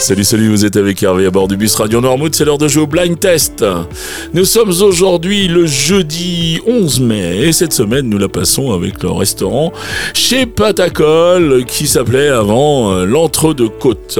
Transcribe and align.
Salut, 0.00 0.24
salut, 0.24 0.48
vous 0.50 0.66
êtes 0.66 0.76
avec 0.76 1.02
Hervé 1.02 1.24
à 1.24 1.30
bord 1.30 1.48
du 1.48 1.56
bus 1.56 1.74
Radio 1.76 2.00
Noirmouth, 2.00 2.34
c'est 2.34 2.44
l'heure 2.44 2.58
de 2.58 2.68
jouer 2.68 2.82
au 2.82 2.86
blind 2.86 3.18
test. 3.18 3.64
Nous 4.34 4.44
sommes 4.44 4.68
aujourd'hui 4.68 5.48
le 5.48 5.66
jeudi 5.66 6.60
11 6.66 7.00
mai 7.00 7.38
et 7.38 7.52
cette 7.52 7.72
semaine 7.72 8.10
nous 8.10 8.18
la 8.18 8.28
passons 8.28 8.72
avec 8.72 9.02
le 9.02 9.10
restaurant 9.10 9.72
chez 10.12 10.44
Patacol 10.44 11.64
qui 11.66 11.86
s'appelait 11.86 12.28
avant 12.28 12.92
euh, 12.92 13.06
l'Entre-deux-Côtes. 13.06 14.18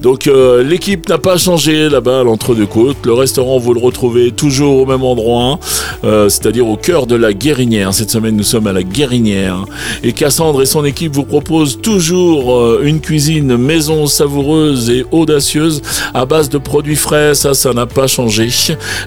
Donc 0.00 0.26
euh, 0.26 0.62
l'équipe 0.62 1.06
n'a 1.08 1.18
pas 1.18 1.36
changé 1.36 1.90
là-bas 1.90 2.20
à 2.20 2.24
l'Entre-deux-Côtes. 2.24 3.04
Le 3.04 3.12
restaurant, 3.12 3.58
vous 3.58 3.74
le 3.74 3.80
retrouvez 3.80 4.30
toujours 4.30 4.82
au 4.82 4.86
même 4.86 5.02
endroit, 5.02 5.58
euh, 6.04 6.30
c'est-à-dire 6.30 6.66
au 6.66 6.76
cœur 6.76 7.06
de 7.06 7.16
la 7.16 7.34
Guérinière. 7.34 7.92
Cette 7.92 8.10
semaine, 8.10 8.36
nous 8.36 8.42
sommes 8.42 8.68
à 8.68 8.72
la 8.72 8.82
Guérinière. 8.82 9.64
Et 10.02 10.12
Cassandre 10.12 10.62
et 10.62 10.66
son 10.66 10.84
équipe 10.84 11.12
vous 11.12 11.24
proposent 11.24 11.80
toujours 11.82 12.80
une 12.80 13.00
cuisine 13.00 13.56
maison 13.56 14.06
savoureuse 14.06 14.83
et 14.90 15.04
audacieuse 15.10 15.82
à 16.12 16.24
base 16.26 16.48
de 16.48 16.58
produits 16.58 16.96
frais. 16.96 17.34
Ça, 17.34 17.54
ça 17.54 17.72
n'a 17.72 17.86
pas 17.86 18.06
changé. 18.06 18.48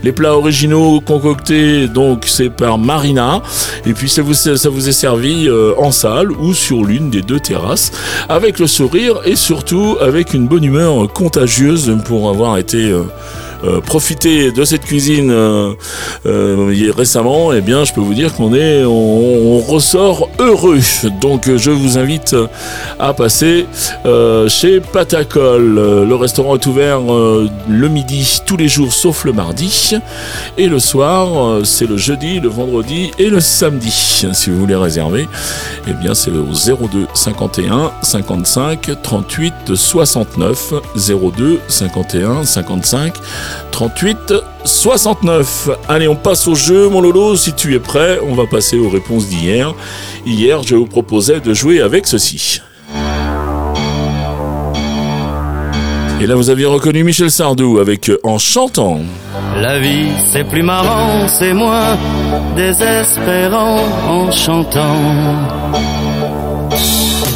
Les 0.03 0.11
plats 0.11 0.35
originaux 0.35 1.01
concoctés, 1.01 1.87
donc, 1.87 2.25
c'est 2.27 2.49
par 2.49 2.77
Marina. 2.77 3.41
Et 3.85 3.93
puis, 3.93 4.09
ça 4.09 4.21
vous, 4.21 4.33
ça 4.33 4.69
vous 4.69 4.89
est 4.89 4.93
servi 4.93 5.49
en 5.77 5.91
salle 5.91 6.31
ou 6.31 6.53
sur 6.53 6.83
l'une 6.83 7.09
des 7.09 7.21
deux 7.21 7.39
terrasses 7.39 7.91
avec 8.29 8.59
le 8.59 8.67
sourire 8.67 9.19
et 9.25 9.35
surtout 9.35 9.97
avec 10.01 10.33
une 10.33 10.47
bonne 10.47 10.63
humeur 10.63 11.11
contagieuse 11.11 11.95
pour 12.05 12.29
avoir 12.29 12.57
été 12.57 12.91
euh, 12.91 13.03
euh, 13.63 13.81
profiter 13.81 14.51
de 14.51 14.63
cette 14.63 14.85
cuisine 14.85 15.31
euh, 15.31 15.73
euh, 16.27 16.91
récemment, 16.95 17.53
eh 17.53 17.61
bien, 17.61 17.85
je 17.85 17.93
peux 17.93 18.01
vous 18.01 18.13
dire 18.13 18.35
qu'on 18.35 18.53
est, 18.53 18.83
on, 18.85 19.59
ressort 19.59 20.29
heureux. 20.39 20.79
Donc, 21.21 21.49
je 21.55 21.71
vous 21.71 21.97
invite 21.97 22.35
à 22.99 23.13
passer 23.13 23.65
chez 24.47 24.79
Patacol. 24.79 25.73
Le 26.07 26.15
restaurant 26.15 26.55
est 26.55 26.65
ouvert 26.67 26.99
le 27.01 27.87
midi 27.89 28.39
tous 28.45 28.55
les 28.55 28.67
jours 28.67 28.93
sauf 28.93 29.25
le 29.25 29.33
mardi. 29.33 29.95
Et 30.57 30.67
le 30.67 30.79
soir, 30.79 31.65
c'est 31.65 31.87
le 31.87 31.97
jeudi, 31.97 32.39
le 32.39 32.49
vendredi 32.49 33.11
et 33.17 33.29
le 33.29 33.39
samedi. 33.39 34.25
Si 34.31 34.49
vous 34.49 34.59
voulez 34.59 34.75
réserver, 34.75 35.27
eh 35.87 35.93
bien, 35.93 36.13
c'est 36.13 36.31
au 36.31 36.53
02 36.53 37.07
51 37.13 37.91
55 38.03 39.01
38 39.01 39.75
69 39.75 40.73
02 41.07 41.59
51 41.67 42.43
55 42.43 43.13
38 43.71 44.33
69. 44.65 45.69
Allez, 45.87 46.07
on 46.07 46.15
passe 46.15 46.47
au 46.47 46.55
jeu, 46.55 46.89
mon 46.89 47.01
Lolo. 47.01 47.35
Si 47.35 47.53
tu 47.53 47.75
es 47.75 47.79
prêt, 47.79 48.19
on 48.27 48.33
va 48.33 48.45
passer 48.45 48.77
aux 48.77 48.89
réponses 48.89 49.27
d'hier. 49.27 49.73
Hier, 50.25 50.63
je 50.63 50.75
vous 50.75 50.85
proposais 50.85 51.39
de 51.39 51.53
jouer 51.53 51.81
avec 51.81 52.07
ceci. 52.07 52.61
Et 56.19 56.25
là, 56.25 56.35
vous 56.35 56.49
aviez 56.49 56.65
reconnu 56.65 57.03
Michel 57.03 57.29
Sardou 57.29 57.77
avec 57.77 58.11
En 58.23 58.39
chantant. 58.39 59.01
La 59.61 59.77
vie, 59.77 60.07
c'est 60.31 60.43
plus 60.43 60.63
marrant, 60.63 61.27
c'est 61.27 61.53
moins 61.53 61.97
désespérant 62.55 63.79
en 64.07 64.31
chantant. 64.31 64.97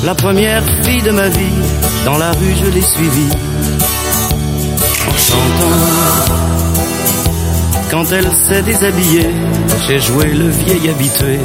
La 0.03 0.16
première 0.16 0.64
fille 0.84 1.03
de 1.03 1.12
ma 1.12 1.30
vie, 1.30 1.62
dans 2.06 2.18
la 2.18 2.31
rue, 2.31 2.56
je 2.59 2.72
l'ai 2.72 2.81
suivie 2.81 3.30
Quand 7.90 8.06
elle 8.12 8.32
s'est 8.32 8.62
déshabillée, 8.62 9.30
j'ai 9.88 10.00
joué 10.00 10.26
le 10.28 10.50
vieil 10.50 10.90
habitué 10.90 11.40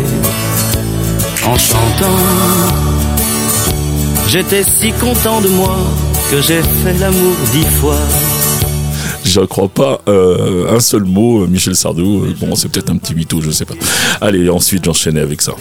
en 1.45 1.59
chantant. 1.59 2.19
J'étais 4.29 4.63
si 4.63 4.93
content 4.93 5.41
de 5.41 5.49
moi 5.49 5.77
que 6.31 6.41
j'ai 6.41 6.63
fait 6.63 6.99
l'amour 7.01 7.35
dix 7.53 7.67
fois. 7.81 7.99
Je 9.25 9.41
crois 9.41 9.69
pas 9.69 10.01
euh, 10.09 10.75
un 10.75 10.81
seul 10.81 11.05
mot, 11.05 11.43
euh, 11.43 11.47
Michel 11.47 11.75
Sardou. 11.75 12.25
Euh, 12.25 12.35
bon, 12.39 12.55
c'est 12.55 12.69
peut-être 12.69 12.91
un 12.91 12.97
petit 12.97 13.15
mytho, 13.15 13.41
je 13.41 13.51
sais 13.51 13.65
pas. 13.65 13.75
Allez, 14.21 14.49
ensuite 14.49 14.85
j'enchaînais 14.85 15.21
avec 15.21 15.43
ça. 15.43 15.53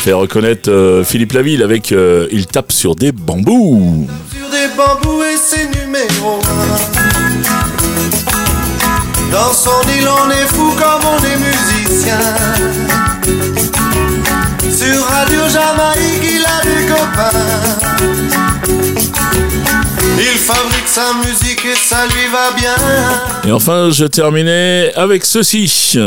Fait 0.00 0.12
reconnaître 0.14 0.70
euh, 0.70 1.04
Philippe 1.04 1.32
Laville 1.32 1.62
avec 1.62 1.92
euh, 1.92 2.26
Il 2.32 2.46
tape 2.46 2.72
sur 2.72 2.96
des 2.96 3.12
bambous. 3.12 4.08
Sur 4.32 4.48
des 4.48 4.68
bambous 4.74 5.22
et 5.22 5.36
ses 5.36 5.66
numéros. 5.66 6.40
Dans 9.30 9.52
son 9.52 9.82
île, 9.98 10.08
on 10.08 10.30
est 10.30 10.46
fou 10.46 10.72
comme 10.72 11.02
on 11.04 11.18
est 11.22 11.38
musicien. 11.38 12.18
Sur 14.74 15.04
Radio 15.04 15.40
Jamaïque, 15.48 16.24
il 16.24 16.44
a 16.46 16.62
des 16.64 16.86
copains. 16.86 17.38
Il 20.18 20.38
fabrique 20.38 20.88
sa 20.88 21.12
musique 21.24 21.64
et 21.66 21.76
ça 21.76 22.06
lui 22.06 22.26
va 22.32 22.52
bien. 22.56 22.76
Et 23.46 23.52
enfin, 23.52 23.90
je 23.90 24.06
terminais 24.06 24.92
avec 24.96 25.26
ceci. 25.26 25.98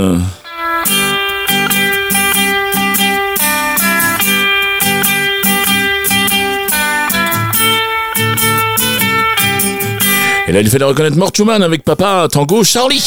Et 10.53 10.57
là, 10.57 10.61
il 10.61 10.69
fallait 10.69 10.85
reconnaître 10.85 11.17
Mort 11.17 11.31
avec 11.63 11.83
Papa 11.83 12.27
Tango 12.31 12.63
Charlie. 12.63 13.01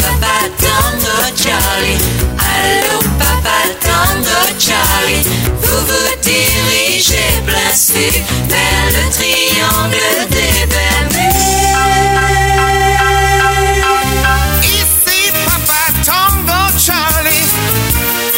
Papa 0.00 0.50
Tango 0.58 1.22
Charlie, 1.36 2.00
allô 2.36 2.98
Papa 3.16 3.62
Tango 3.80 4.40
Charlie, 4.58 5.22
vous 5.62 5.86
vous 5.86 6.10
dirigez 6.20 7.30
placé 7.46 8.24
vers 8.48 8.88
le 8.90 9.08
triangle 9.12 10.28
des 10.30 10.66
Bermudes. 10.66 11.36
Ici 14.64 15.30
Papa 15.46 15.92
Tango 16.04 16.60
Charlie, 16.76 17.46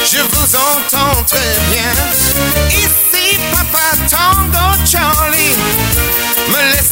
je 0.05 0.19
vous 0.19 0.57
entends 0.57 1.23
très 1.27 1.57
bien. 1.71 1.95
Ici 2.69 3.39
Papa 3.51 3.97
Tango 4.11 4.77
Charlie, 4.85 5.57
me 6.51 6.83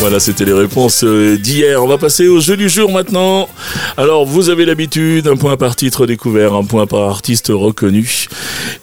Voilà, 0.00 0.20
c'était 0.20 0.44
les 0.44 0.52
réponses 0.52 1.04
euh, 1.04 1.38
d'hier. 1.38 1.82
On 1.82 1.86
va 1.86 1.98
passer 1.98 2.26
au 2.26 2.40
jeu 2.40 2.56
du 2.56 2.68
jour 2.68 2.90
maintenant. 2.90 3.48
Alors, 3.96 4.26
vous 4.26 4.50
avez 4.50 4.64
l'habitude, 4.64 5.28
un 5.28 5.36
point 5.36 5.56
par 5.56 5.76
titre 5.76 6.06
découvert, 6.06 6.54
un 6.54 6.64
point 6.64 6.86
par 6.86 7.08
artiste 7.08 7.50
reconnu, 7.54 8.26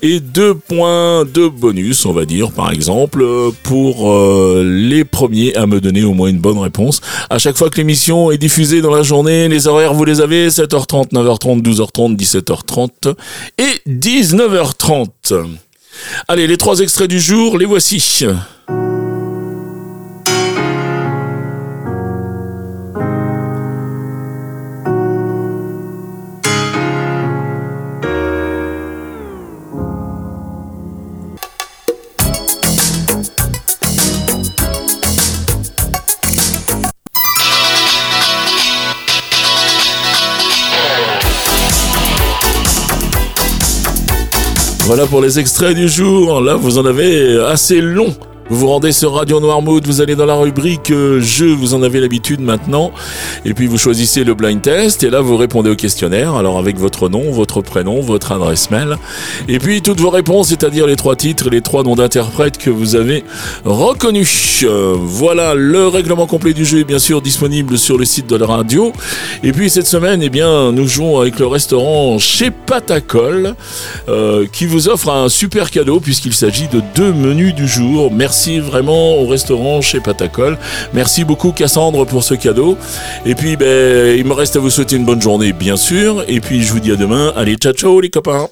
et 0.01 0.19
deux 0.19 0.55
points 0.55 1.25
de 1.25 1.47
bonus, 1.47 2.05
on 2.05 2.13
va 2.13 2.25
dire, 2.25 2.51
par 2.51 2.71
exemple, 2.71 3.25
pour 3.63 4.11
euh, 4.11 4.63
les 4.65 5.03
premiers 5.03 5.55
à 5.55 5.67
me 5.67 5.79
donner 5.81 6.03
au 6.03 6.13
moins 6.13 6.29
une 6.29 6.39
bonne 6.39 6.57
réponse. 6.57 7.01
À 7.29 7.39
chaque 7.39 7.57
fois 7.57 7.69
que 7.69 7.77
l'émission 7.77 8.31
est 8.31 8.37
diffusée 8.37 8.81
dans 8.81 8.93
la 8.95 9.03
journée, 9.03 9.47
les 9.47 9.67
horaires, 9.67 9.93
vous 9.93 10.05
les 10.05 10.21
avez, 10.21 10.47
7h30, 10.47 11.11
9h30, 11.11 11.61
12h30, 11.61 12.15
17h30 12.17 13.15
et 13.59 13.89
19h30. 13.89 15.07
Allez, 16.27 16.47
les 16.47 16.57
trois 16.57 16.79
extraits 16.79 17.09
du 17.09 17.19
jour, 17.19 17.57
les 17.57 17.65
voici. 17.65 18.25
Voilà 44.85 45.05
pour 45.05 45.21
les 45.21 45.39
extraits 45.39 45.75
du 45.75 45.87
jour. 45.87 46.41
Là, 46.41 46.55
vous 46.55 46.77
en 46.77 46.85
avez 46.85 47.39
assez 47.39 47.79
long. 47.81 48.13
Vous 48.51 48.57
vous 48.57 48.67
rendez 48.67 48.91
sur 48.91 49.13
Radio 49.13 49.39
Noirmouth, 49.39 49.87
vous 49.87 50.01
allez 50.01 50.17
dans 50.17 50.25
la 50.25 50.35
rubrique 50.35 50.91
euh, 50.91 51.21
jeu, 51.21 51.53
vous 51.53 51.73
en 51.73 51.83
avez 51.83 52.01
l'habitude 52.01 52.41
maintenant. 52.41 52.91
Et 53.45 53.53
puis 53.53 53.65
vous 53.65 53.77
choisissez 53.77 54.25
le 54.25 54.33
blind 54.33 54.61
test 54.61 55.03
et 55.03 55.09
là 55.09 55.21
vous 55.21 55.37
répondez 55.37 55.69
au 55.69 55.77
questionnaire. 55.77 56.35
Alors 56.35 56.59
avec 56.59 56.77
votre 56.77 57.07
nom, 57.07 57.31
votre 57.31 57.61
prénom, 57.61 58.01
votre 58.01 58.33
adresse 58.33 58.69
mail. 58.69 58.97
Et 59.47 59.57
puis 59.57 59.81
toutes 59.81 60.01
vos 60.01 60.09
réponses, 60.09 60.49
c'est-à-dire 60.49 60.85
les 60.85 60.97
trois 60.97 61.15
titres 61.15 61.49
les 61.49 61.61
trois 61.61 61.83
noms 61.83 61.95
d'interprètes 61.95 62.57
que 62.57 62.69
vous 62.69 62.97
avez 62.97 63.23
reconnus. 63.63 64.65
Euh, 64.67 64.97
voilà, 64.99 65.53
le 65.55 65.87
règlement 65.87 66.27
complet 66.27 66.51
du 66.51 66.65
jeu 66.65 66.83
bien 66.83 66.99
sûr 66.99 67.21
disponible 67.21 67.77
sur 67.77 67.97
le 67.97 68.03
site 68.03 68.27
de 68.27 68.35
la 68.35 68.47
radio. 68.47 68.91
Et 69.43 69.53
puis 69.53 69.69
cette 69.69 69.87
semaine, 69.87 70.21
eh 70.21 70.29
bien, 70.29 70.73
nous 70.73 70.89
jouons 70.89 71.21
avec 71.21 71.39
le 71.39 71.47
restaurant 71.47 72.19
chez 72.19 72.51
Patacol 72.51 73.55
euh, 74.09 74.45
qui 74.51 74.65
vous 74.65 74.89
offre 74.89 75.09
un 75.09 75.29
super 75.29 75.71
cadeau 75.71 76.01
puisqu'il 76.01 76.33
s'agit 76.33 76.67
de 76.67 76.81
deux 76.95 77.13
menus 77.13 77.55
du 77.55 77.65
jour. 77.65 78.11
Merci 78.11 78.40
Merci 78.41 78.59
vraiment 78.59 79.17
au 79.19 79.27
restaurant 79.27 79.81
chez 79.81 79.99
Patacol. 79.99 80.57
Merci 80.93 81.23
beaucoup 81.23 81.51
Cassandre 81.51 82.07
pour 82.07 82.23
ce 82.23 82.33
cadeau. 82.33 82.75
Et 83.23 83.35
puis, 83.35 83.55
ben, 83.55 84.17
il 84.17 84.25
me 84.25 84.33
reste 84.33 84.55
à 84.55 84.59
vous 84.59 84.71
souhaiter 84.71 84.95
une 84.95 85.05
bonne 85.05 85.21
journée, 85.21 85.53
bien 85.53 85.75
sûr. 85.75 86.23
Et 86.27 86.39
puis, 86.39 86.63
je 86.63 86.73
vous 86.73 86.79
dis 86.79 86.91
à 86.91 86.95
demain. 86.95 87.31
Allez, 87.35 87.53
ciao, 87.53 87.73
ciao 87.73 88.01
les 88.01 88.09
copains. 88.09 88.47